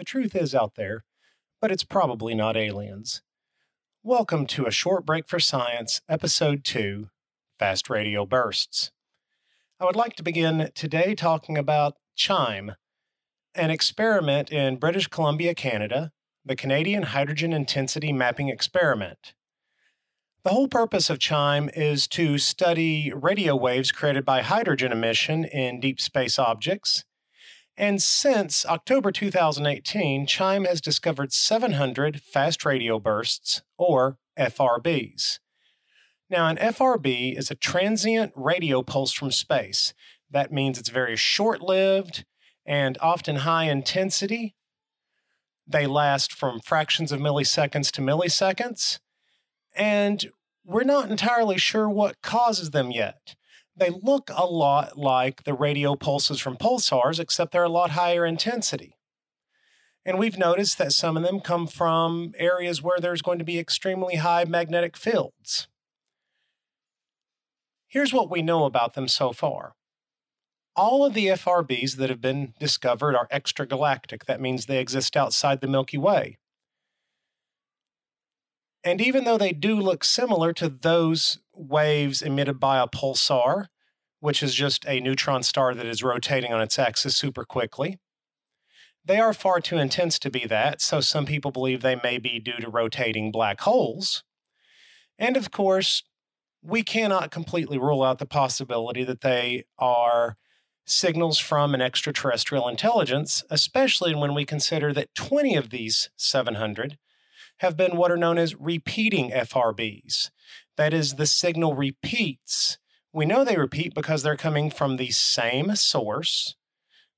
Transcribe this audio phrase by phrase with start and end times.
[0.00, 1.04] The truth is out there,
[1.60, 3.20] but it's probably not aliens.
[4.02, 7.10] Welcome to A Short Break for Science, Episode 2
[7.58, 8.92] Fast Radio Bursts.
[9.78, 12.76] I would like to begin today talking about CHIME,
[13.54, 16.12] an experiment in British Columbia, Canada,
[16.46, 19.34] the Canadian Hydrogen Intensity Mapping Experiment.
[20.44, 25.78] The whole purpose of CHIME is to study radio waves created by hydrogen emission in
[25.78, 27.04] deep space objects.
[27.80, 35.38] And since October 2018, CHIME has discovered 700 fast radio bursts, or FRBs.
[36.28, 39.94] Now, an FRB is a transient radio pulse from space.
[40.30, 42.26] That means it's very short lived
[42.66, 44.56] and often high intensity.
[45.66, 48.98] They last from fractions of milliseconds to milliseconds
[49.74, 50.26] and
[50.66, 53.36] we're not entirely sure what causes them yet.
[53.80, 58.26] They look a lot like the radio pulses from pulsars, except they're a lot higher
[58.26, 58.94] intensity.
[60.04, 63.58] And we've noticed that some of them come from areas where there's going to be
[63.58, 65.66] extremely high magnetic fields.
[67.88, 69.72] Here's what we know about them so far.
[70.76, 74.26] All of the FRBs that have been discovered are extragalactic.
[74.26, 76.36] That means they exist outside the Milky Way.
[78.84, 83.66] And even though they do look similar to those waves emitted by a pulsar,
[84.20, 87.98] which is just a neutron star that is rotating on its axis super quickly,
[89.04, 92.38] they are far too intense to be that, so some people believe they may be
[92.38, 94.22] due to rotating black holes.
[95.18, 96.02] And of course,
[96.62, 100.36] we cannot completely rule out the possibility that they are
[100.86, 106.98] signals from an extraterrestrial intelligence, especially when we consider that 20 of these 700
[107.60, 110.30] have been what are known as repeating FRBs.
[110.76, 112.78] That is, the signal repeats.
[113.12, 116.56] We know they repeat because they're coming from the same source,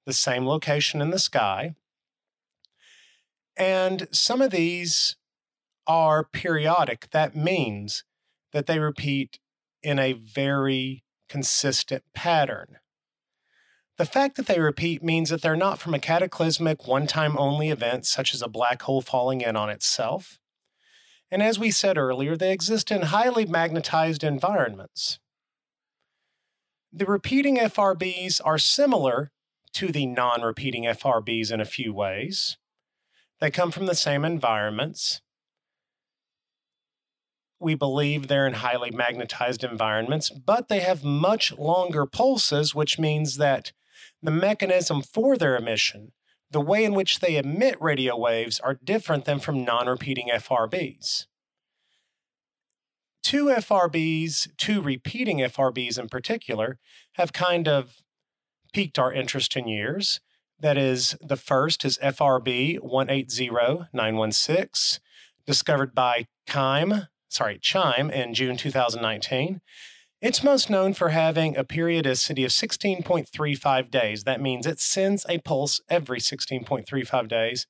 [0.05, 1.75] the same location in the sky.
[3.57, 5.17] And some of these
[5.87, 7.09] are periodic.
[7.13, 8.03] That means
[8.53, 9.39] that they repeat
[9.81, 12.79] in a very consistent pattern.
[14.03, 17.71] The fact that they repeat means that they're not from a cataclysmic, one time only
[17.71, 20.41] event such as a black hole falling in on itself.
[21.31, 25.21] And as we said earlier, they exist in highly magnetized environments.
[26.93, 29.31] The repeating FRBs are similar
[29.75, 32.59] to the non repeating FRBs in a few ways.
[33.41, 35.23] They come from the same environments.
[37.61, 43.37] We believe they're in highly magnetized environments, but they have much longer pulses, which means
[43.37, 43.71] that
[44.23, 46.13] the mechanism for their emission,
[46.51, 51.27] the way in which they emit radio waves, are different than from non repeating FRBs.
[53.23, 56.79] Two FRBs, two repeating FRBs in particular,
[57.15, 58.03] have kind of
[58.73, 60.19] piqued our interest in years.
[60.59, 65.01] That is, the first is FRB 180916,
[65.47, 69.61] discovered by Chime, sorry, Chime in June 2019.
[70.23, 74.23] It's most known for having a periodicity of 16.35 days.
[74.23, 77.67] That means it sends a pulse every 16.35 days,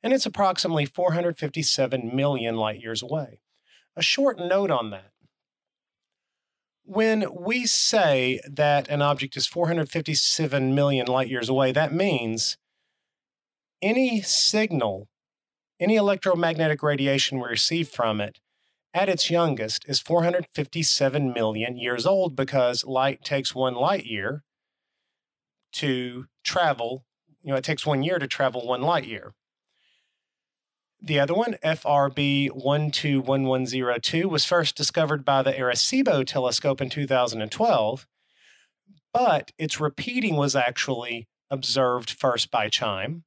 [0.00, 3.40] and it's approximately 457 million light years away.
[3.96, 5.10] A short note on that.
[6.84, 12.58] When we say that an object is 457 million light years away, that means
[13.82, 15.08] any signal,
[15.80, 18.38] any electromagnetic radiation we receive from it
[18.94, 24.42] at its youngest is 457 million years old because light takes one light year
[25.72, 27.04] to travel.
[27.42, 29.34] You know, it takes one year to travel one light year.
[31.00, 38.06] The other one, FRB 121102, was first discovered by the Arecibo telescope in 2012,
[39.12, 43.22] but its repeating was actually observed first by CHIME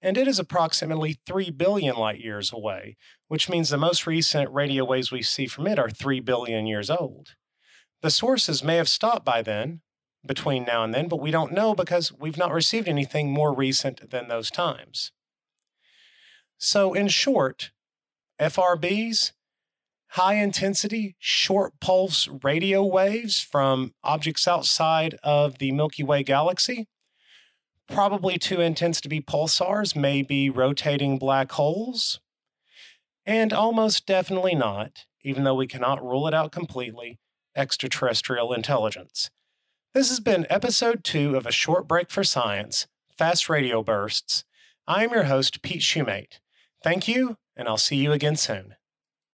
[0.00, 4.84] and it is approximately 3 billion light years away, which means the most recent radio
[4.84, 7.34] waves we see from it are 3 billion years old.
[8.02, 9.80] The sources may have stopped by then,
[10.24, 14.10] between now and then, but we don't know because we've not received anything more recent
[14.10, 15.12] than those times.
[16.58, 17.70] So, in short,
[18.40, 19.32] FRBs,
[20.10, 26.88] high intensity, short pulse radio waves from objects outside of the Milky Way galaxy,
[27.88, 32.20] probably too intense to be pulsars, maybe rotating black holes.
[33.26, 37.18] And almost definitely not, even though we cannot rule it out completely,
[37.56, 39.30] extraterrestrial intelligence.
[39.94, 42.86] This has been episode two of A Short Break for Science
[43.16, 44.44] Fast Radio Bursts.
[44.86, 46.38] I am your host, Pete Shumate.
[46.82, 48.76] Thank you, and I'll see you again soon.